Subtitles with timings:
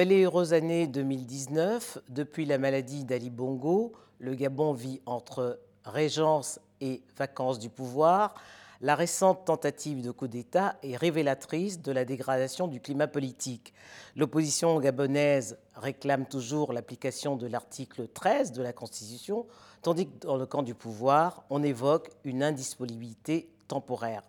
[0.00, 1.98] Belle et heureuse année 2019.
[2.08, 8.34] Depuis la maladie d'Ali Bongo, le Gabon vit entre régence et vacances du pouvoir.
[8.80, 13.74] La récente tentative de coup d'État est révélatrice de la dégradation du climat politique.
[14.16, 19.44] L'opposition gabonaise réclame toujours l'application de l'article 13 de la Constitution,
[19.82, 24.22] tandis que dans le camp du pouvoir, on évoque une indisponibilité temporaire.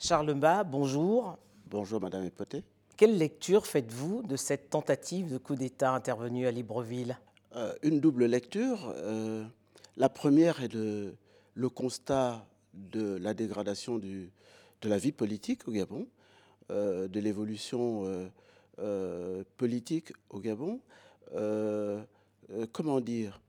[0.00, 0.34] Charles
[0.66, 1.38] bonjour.
[1.70, 2.64] Bonjour Madame Epoté.
[2.98, 7.16] Quelle lecture faites-vous de cette tentative de coup d'État intervenue à Libreville?
[7.54, 8.92] Euh, Une double lecture.
[8.96, 9.44] Euh,
[9.96, 11.14] la première est le,
[11.68, 12.44] constat
[12.74, 14.28] de la dégradation de
[14.82, 16.08] la vie politique au Gabon,
[16.72, 18.02] euh, de l'évolution
[19.56, 20.80] politique au Gabon,
[22.72, 23.40] comment dire,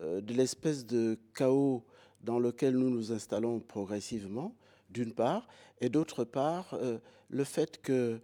[0.00, 1.82] de l'espèce de chaos
[2.20, 4.54] dans lequel nous nous installons progressivement,
[4.90, 5.48] d'une part,
[5.80, 6.78] et d'autre part,
[7.30, 8.20] le fait que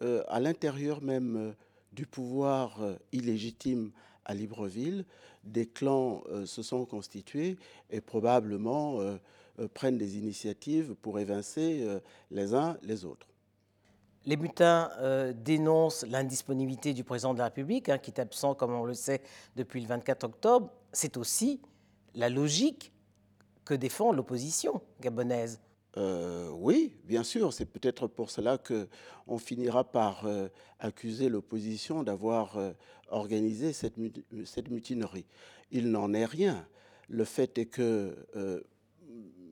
[0.00, 1.54] à l'intérieur même
[1.92, 2.78] du pouvoir
[3.12, 3.92] illégitime
[4.24, 5.04] à Libreville,
[5.44, 7.56] des clans se sont constitués
[7.90, 9.00] et probablement
[9.58, 11.98] euh, prennent des initiatives pour évincer euh,
[12.30, 13.26] les uns les autres.
[14.26, 18.74] Les butins euh, dénoncent l'indisponibilité du président de la République, hein, qui est absent, comme
[18.74, 19.22] on le sait,
[19.54, 20.70] depuis le 24 octobre.
[20.92, 21.62] C'est aussi
[22.14, 22.92] la logique
[23.64, 25.58] que défend l'opposition gabonaise.
[25.96, 27.52] Oui, bien sûr.
[27.52, 30.26] C'est peut-être pour cela qu'on finira par
[30.78, 32.58] accuser l'opposition d'avoir
[33.08, 33.94] organisé cette,
[34.44, 35.26] cette, mutinerie.
[35.70, 36.66] Il n'en est rien.
[37.08, 38.14] Le fait est que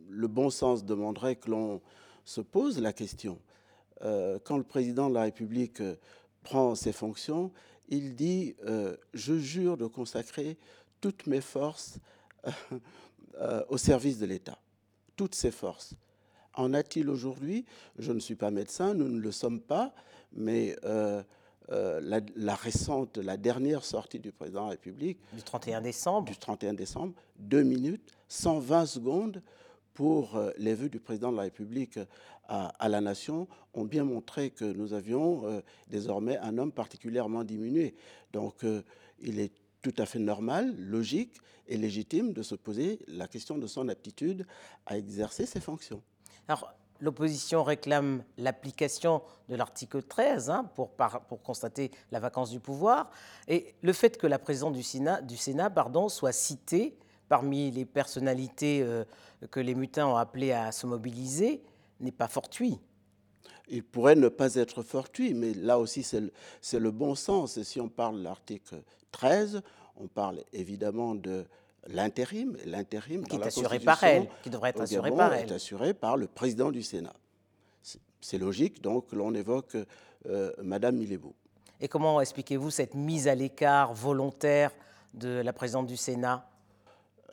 [0.08, 1.80] le bon sens demanderait que l'on
[2.24, 3.38] se pose la question.
[4.02, 5.96] Euh, quand le président de la République euh,
[6.42, 7.52] prend ses fonctions,
[7.88, 10.58] il dit euh, Je jure de consacrer
[11.00, 11.98] toutes mes forces
[13.68, 14.58] au service de l'État,
[15.16, 15.94] toutes ses forces.
[16.56, 17.64] En a-t-il aujourd'hui?
[17.98, 19.94] Je ne suis pas médecin, nous ne le sommes pas,
[20.32, 20.76] mais
[21.70, 25.18] la, la, récente, la dernière sortie du président de la République.
[25.32, 29.42] Du 31 décembre Du 31 décembre, deux minutes, 120 secondes
[29.94, 31.98] pour euh, les vœux du président de la République
[32.48, 37.94] à, la nation ont bien montré que nous avions euh, désormais un homme particulièrement diminué.
[38.32, 38.82] Donc euh,
[39.20, 41.36] il est tout à fait normal, logique
[41.68, 44.46] et légitime de se poser la question de son aptitude
[44.84, 46.02] à exercer ses fonctions.
[46.48, 50.90] Alors, l'opposition réclame l'application de l'article 13 hein, pour,
[51.42, 53.10] constater la vacance du pouvoir.
[53.48, 55.20] Et le fait que la présidente du Sénat,
[56.08, 56.96] soit citée
[57.28, 59.04] parmi les personnalités euh,
[59.50, 61.62] que les mutins ont appelées à se mobiliser
[62.00, 62.78] n'est pas fortuit.
[63.68, 66.32] Il pourrait ne pas être fortuit, mais là aussi c'est le,
[66.78, 67.56] le, bon sens.
[67.56, 69.62] Et si on parle de l'article 13,
[69.96, 71.46] on parle évidemment de
[71.86, 72.56] l'intérim.
[72.66, 75.48] L'intérim qui est assuré par elle, qui devrait être assuré par elle.
[75.48, 77.14] est assuré par le président du Sénat.
[78.20, 79.76] C'est logique, donc l'on évoque
[80.26, 81.34] euh, Madame Milébou.
[81.80, 84.70] Et comment expliquez-vous cette mise à l'écart volontaire
[85.12, 86.48] de la présidente du Sénat?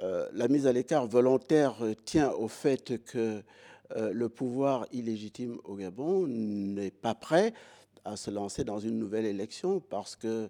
[0.01, 3.43] Euh, la mise à l'écart volontaire tient au fait que
[3.95, 7.53] euh, le pouvoir illégitime au Gabon n'est pas prêt
[8.05, 10.49] à se lancer dans une nouvelle élection parce qu'ils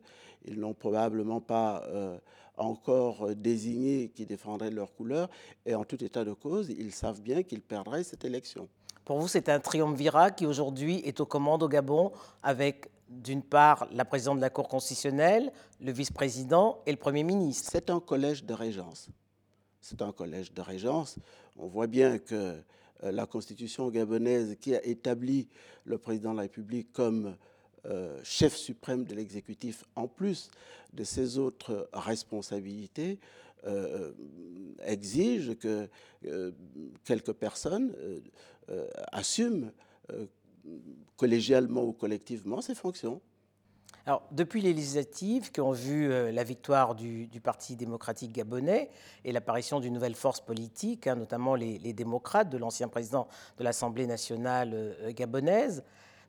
[0.59, 2.17] n'ont probablement pas euh,
[2.61, 5.29] encore désigné qui défendrait leur couleur
[5.65, 8.67] et en tout état de cause, ils savent bien qu'ils perdraient cette élection.
[9.05, 12.11] Pour vous, c'est un triumvirat qui aujourd'hui est aux commandes au Gabon
[12.43, 15.51] avec d'une part la présidente de la Cour constitutionnelle,
[15.81, 17.69] le vice-président et le Premier ministre.
[17.71, 19.09] C'est un collège de régence
[19.81, 21.17] c'est un collège de régence.
[21.57, 22.61] On voit bien que
[23.03, 25.49] euh, la constitution gabonaise qui a établi
[25.83, 27.35] le président de la République comme
[27.85, 30.49] euh, chef suprême de l'exécutif, en plus
[30.93, 33.19] de ses autres responsabilités,
[33.65, 34.11] euh,
[34.85, 35.87] exige que
[37.05, 37.93] quelques personnes
[39.11, 39.71] assument
[41.15, 43.21] collégialement ou collectivement ces fonctions.
[44.07, 48.89] Alors, depuis les législatives qui ont vu euh, la victoire du, Parti démocratique gabonais
[49.23, 54.07] et l'apparition d'une nouvelle force politique, hein, notamment les, démocrates de l'ancien président de l'Assemblée
[54.07, 55.83] nationale euh, gabonaise,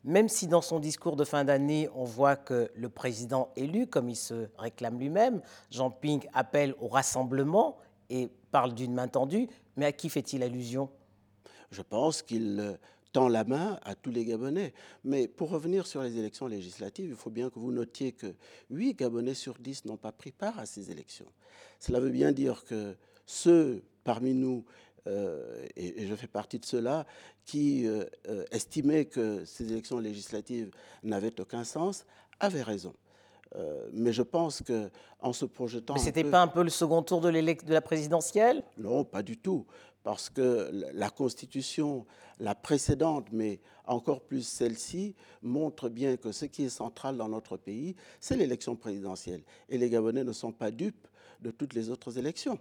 [0.04, 4.08] même si dans son discours de fin d'année, on voit que le président élu, comme
[4.08, 5.40] il se réclame lui-même,
[5.70, 7.78] Jean Ping, appelle au rassemblement
[8.10, 10.90] et parle d'une main tendue, mais à qui fait-il allusion?
[11.70, 12.76] Je pense qu'il euh,
[13.12, 14.72] tend la main à tous les Gabonais.
[15.04, 18.34] Mais pour revenir sur les élections législatives, il faut bien que vous notiez que
[18.70, 21.31] 8 Gabonais sur 10 n'ont pas pris part à ces élections.
[21.78, 22.96] Cela veut bien dire que
[23.26, 24.64] ceux parmi nous,
[25.06, 27.06] euh, et, je fais partie de ceux-là,
[27.44, 30.70] qui euh, euh, estimaient que ces élections législatives
[31.02, 32.04] n'avaient aucun sens,
[32.40, 32.94] avaient raison.
[33.93, 34.90] mais je pense que
[35.20, 35.94] en se projetant.
[35.94, 38.62] Mais c'était pas un peu le second tour de, de la présidentielle?
[38.78, 39.66] Non, pas du tout,
[40.02, 42.06] parce que la Constitution,
[42.40, 47.56] la précédente, mais encore plus celle-ci, montre bien que ce qui est central dans notre
[47.56, 49.43] pays, c'est l'élection présidentielle.
[49.69, 51.06] Et les Gabonais ne sont pas dupes
[51.40, 52.58] de toutes les autres élections.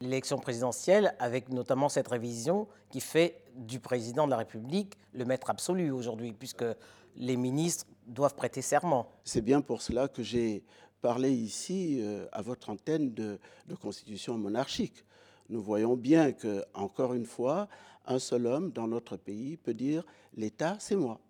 [0.00, 5.50] L'élection présidentielle, avec notamment cette révision qui fait du président de la République le maître
[5.50, 6.64] absolu aujourd'hui, puisque
[7.16, 9.08] les ministres doivent prêter serment.
[9.24, 10.62] C'est bien pour cela que j'ai
[11.00, 15.04] parlé ici, euh, à votre antenne, de, de constitution monarchique
[15.48, 17.68] nous voyons bien que, encore une fois,
[18.06, 20.04] un seul homme dans notre pays peut dire
[20.36, 21.20] l'État, c'est moi,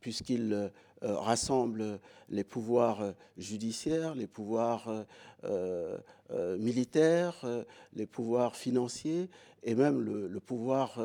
[0.00, 0.70] puisqu'il euh,
[1.02, 5.04] rassemble les pouvoirs euh, judiciaires, les pouvoirs
[5.44, 5.98] euh,
[6.58, 7.44] militaires,
[7.92, 9.28] les pouvoirs financiers
[9.62, 10.98] et même le, pouvoir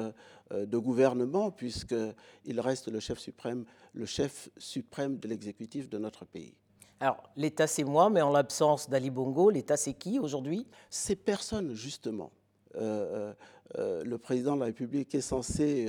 [0.52, 6.56] de gouvernement, puisqu'il reste le chef suprême, le chef suprême de l'exécutif de notre pays.
[7.00, 10.68] Alors, l'État, c'est moi, mais en l'absence d'Ali Bongo, l'État, c'est qui aujourd'hui?
[10.92, 12.32] C'est personne, justement.
[12.76, 13.34] Euh, euh,
[13.78, 15.88] euh, le président de la République est censé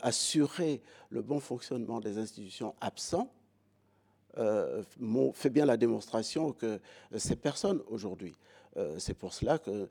[0.00, 0.80] assurer
[1.10, 3.30] le bon fonctionnement des institutions absents.
[4.36, 6.80] fait bien la démonstration que
[7.16, 8.34] c'est personne aujourd'hui.
[8.98, 9.88] c'est pour cela que,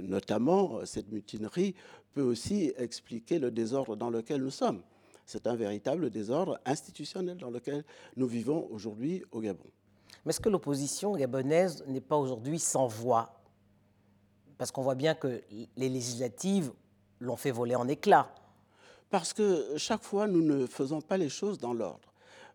[0.00, 1.74] notamment, cette mutinerie
[2.14, 4.82] peut aussi expliquer le désordre dans lequel nous sommes.
[5.26, 7.84] C'est un véritable désordre institutionnel dans lequel
[8.16, 9.66] nous vivons aujourd'hui au Gabon.
[10.24, 13.40] Mais est-ce que l'opposition gabonaise n'est pas aujourd'hui sans voix?
[14.56, 15.42] Parce qu'on voit bien que
[15.76, 16.72] les législatives
[17.20, 18.32] l'ont fait voler en éclats.
[19.10, 22.12] Parce que chaque fois, nous ne faisons pas les choses dans l'ordre.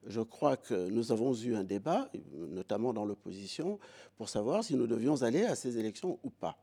[0.08, 3.80] Je crois que nous avons eu un débat, notamment dans l'opposition,
[4.18, 6.58] pour savoir si nous devions aller à ces élections ou pas.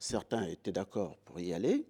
[0.00, 1.86] Certains étaient d'accord pour y aller,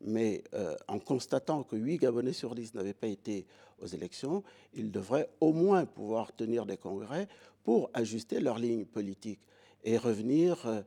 [0.00, 3.46] mais euh, en constatant que 8 Gabonais sur 10 n'avaient pas été
[3.80, 4.44] aux élections,
[4.74, 7.28] ils devraient au moins pouvoir tenir des congrès
[7.64, 9.40] pour ajuster leur ligne politique
[9.84, 10.82] et revenir euh,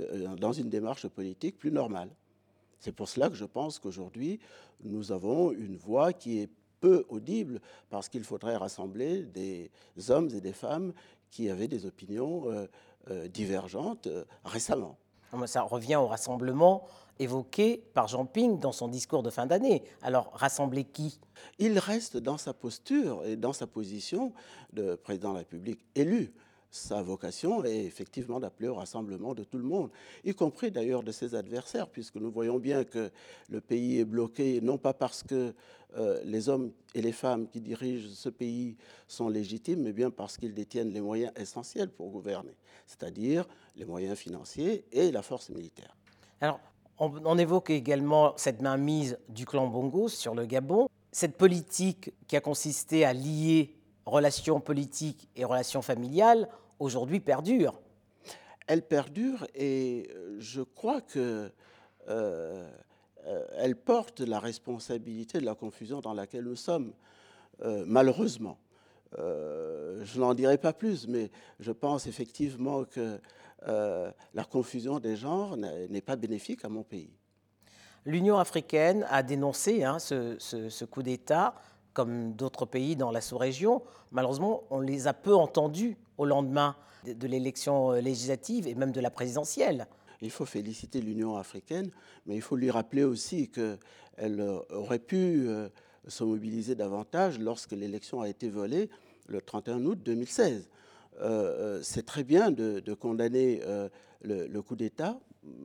[0.00, 2.10] euh, dans une démarche politique plus normale.
[2.84, 4.40] C'est pour cela que je pense qu'aujourd'hui,
[4.82, 6.50] nous avons une voix qui est
[6.80, 9.70] peu audible parce qu'il faudrait rassembler des
[10.10, 10.92] hommes et des femmes
[11.30, 12.44] qui avaient des opinions
[13.32, 14.06] divergentes
[14.44, 14.98] récemment.
[15.46, 16.86] Ça revient au rassemblement
[17.18, 19.82] évoqué par Jean Ping dans son discours de fin d'année.
[20.02, 21.18] Alors, rassembler qui?
[21.58, 24.34] Il reste dans sa posture et dans sa position
[24.74, 26.34] de président de la République élu.
[26.74, 29.90] Sa vocation est effectivement d'appeler au rassemblement de tout le monde,
[30.24, 33.12] y compris d'ailleurs de ses adversaires, puisque nous voyons bien que
[33.48, 35.54] le pays est bloqué, non pas parce que
[35.96, 38.76] euh, les hommes et les femmes qui dirigent ce pays
[39.06, 42.56] sont légitimes, mais bien parce qu'ils détiennent les moyens essentiels pour gouverner,
[42.88, 43.46] c'est-à-dire
[43.76, 45.96] les moyens financiers et la force militaire.
[46.40, 46.58] Alors,
[46.98, 50.88] on, évoque également cette mainmise du clan Bongo sur le Gabon.
[51.12, 56.48] Cette politique qui a consisté à lier relations politiques et relations familiales,
[56.84, 57.80] aujourd'hui perdure.
[58.66, 61.50] Elle perdure et euh, je crois que
[62.08, 62.68] euh,
[63.26, 66.92] euh, elle porte la responsabilité de la confusion dans laquelle nous sommes,
[67.86, 68.58] malheureusement.
[69.16, 73.18] je n'en dirai pas plus, mais je pense effectivement que
[73.66, 77.16] la confusion des genres n'est pas bénéfique à mon pays.
[78.04, 81.54] L'Union africaine a dénoncé hein, ce, coup d'État,
[81.94, 83.82] comme d'autres pays dans la sous-région.
[84.12, 89.00] Malheureusement, on les a peu entendus au lendemain de, l'élection euh, législative et même de
[89.00, 89.86] la présidentielle.
[90.20, 91.90] Il faut féliciter l'Union africaine,
[92.26, 93.78] mais il faut lui rappeler aussi qu'elle
[94.20, 95.48] euh, aurait pu
[96.06, 98.90] se mobiliser davantage lorsque l'élection a été volée
[99.26, 100.68] le 31 août 2016.
[101.20, 103.88] Euh, euh, c'est très bien de, condamner euh,
[104.22, 105.18] le, coup d'État.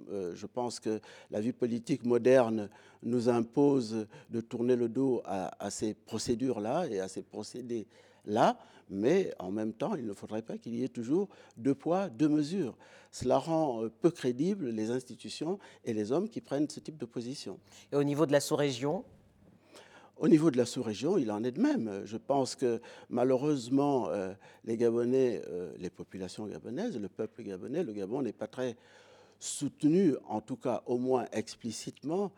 [0.10, 1.00] Je pense que
[1.32, 2.70] la vie politique moderne
[3.04, 8.58] nous impose de tourner le dos à, ces procédures-là et à ces procédés-là,
[8.90, 12.30] mais en même temps, il ne faudrait pas qu'il y ait toujours deux poids, deux
[12.30, 12.76] mesures.
[13.12, 17.60] Cela rend peu crédibles les institutions et les hommes qui prennent ce type de position.
[17.92, 19.04] Et au niveau de la sous-région,
[20.20, 22.02] au niveau de la sous-région, il en est de même.
[22.04, 24.34] Je pense que malheureusement, euh,
[24.66, 28.76] les Gabonais, euh, les populations gabonaises, le peuple gabonais, le Gabon n'est pas très
[29.40, 32.32] soutenu, en tout cas au moins explicitement.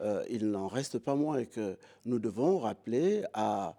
[0.00, 3.74] Euh, il n'en reste pas moins que nous devons rappeler à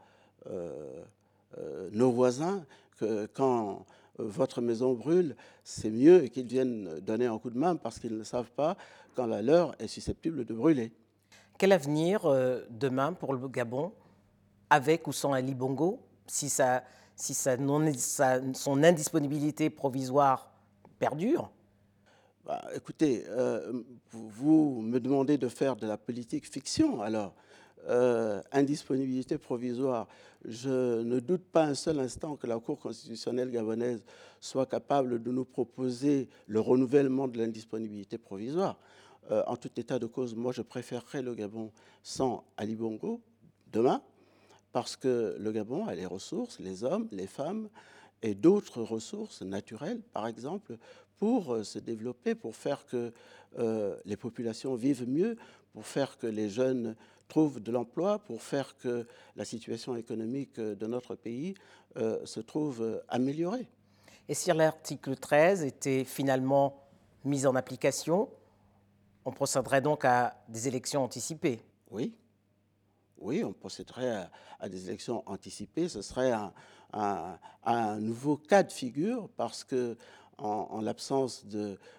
[1.92, 2.66] nos voisins
[2.98, 3.86] que quand
[4.20, 8.24] votre maison brûle, c'est mieux qu'ils viennent donner un coup de main parce qu'ils ne
[8.24, 8.76] savent pas
[9.16, 10.92] quand la leur est susceptible de brûler.
[11.58, 13.92] Quel avenir euh, demain pour le Gabon,
[14.70, 16.50] avec ou sans Ali Bongo, si,
[17.16, 20.52] si son indisponibilité provisoire
[21.00, 21.52] perdure?
[22.50, 27.36] Bah, Écoutez, euh, vous me demandez de faire de la politique fiction, alors.
[27.88, 30.06] Euh, indisponibilité provisoire.
[30.44, 34.04] Je ne doute pas un seul instant que la Cour constitutionnelle gabonaise
[34.42, 38.78] soit capable de nous proposer le renouvellement de l'indisponibilité provisoire.
[39.30, 41.72] en tout état de cause, moi, je préférerais le Gabon
[42.04, 43.22] sans Ali Bongo
[43.72, 44.02] demain,
[44.74, 47.70] parce que le Gabon a les ressources, les hommes, les femmes
[48.22, 50.78] et d'autres ressources naturelles, par exemple,
[51.18, 53.14] pour euh, se développer, pour faire que
[53.58, 55.38] euh, les populations vivent mieux,
[55.74, 56.96] pour faire que les jeunes
[57.28, 61.54] trouvent de l'emploi, pour faire que la situation économique de notre pays
[61.98, 63.68] euh, se trouve améliorée.
[64.28, 66.88] Et si l'article 13 était finalement
[67.24, 68.30] mis en application,
[69.26, 71.62] on procéderait donc à des élections anticipées
[71.92, 72.16] Oui,
[73.20, 74.28] oui, on procéderait
[74.60, 75.90] à, des élections anticipées.
[75.90, 76.54] Ce serait un,
[78.00, 79.98] nouveau cas de figure parce que,
[80.38, 81.46] en, l'absence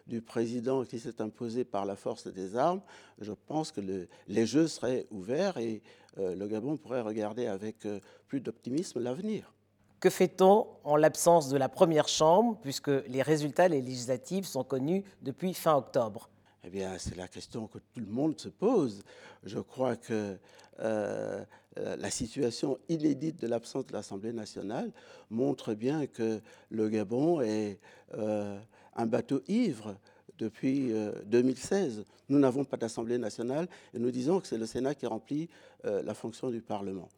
[0.06, 2.80] du président qui s'est imposé par la force des armes,
[3.20, 3.80] je pense que
[4.28, 5.82] les jeux seraient ouverts et
[6.18, 9.52] euh, le Gabon pourrait regarder avec euh, plus d'optimisme l'avenir.
[10.00, 15.04] Que fait-on en l'absence de la première chambre, puisque les résultats des législatives sont connus
[15.22, 16.30] depuis fin octobre?
[16.64, 19.02] Eh bien, c'est la question que tout le monde se pose.
[19.44, 20.38] Je crois que
[20.80, 21.44] euh,
[21.76, 24.90] la situation inédite de l'absence de l'Assemblée nationale
[25.30, 27.78] montre bien que le Gabon est
[28.14, 28.58] euh,
[28.96, 29.96] un bateau ivre
[30.38, 30.92] depuis
[31.26, 31.98] 2016.
[31.98, 35.48] Euh, nous n'avons pas d'Assemblée nationale et nous disons que c'est le Sénat qui remplit
[35.84, 37.08] la fonction du Parlement.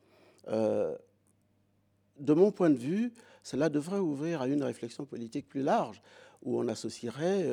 [0.47, 0.99] de
[2.35, 6.01] mon point de vue, cela devrait ouvrir à une réflexion politique plus large
[6.43, 7.47] où on associerait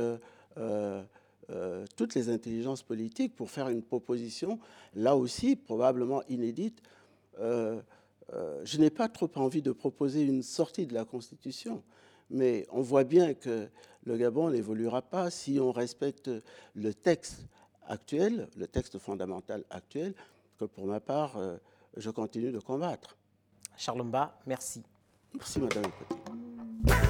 [1.52, 4.60] euh, toutes les intelligences politiques pour faire une proposition,
[4.94, 6.82] là aussi probablement inédite.
[7.40, 7.82] Euh,
[8.34, 11.82] euh, je n'ai pas trop envie de proposer une sortie de la Constitution,
[12.30, 13.68] mais on voit bien que
[14.04, 16.30] le Gabon n'évoluera pas si on respecte
[16.76, 17.46] le texte
[17.88, 20.14] actuel, le texte fondamental actuel,
[20.60, 21.40] que pour ma part,
[21.98, 23.18] je continue de combattre.
[23.76, 24.84] Charles Mba, merci.
[25.34, 27.09] Merci, Madame Petit.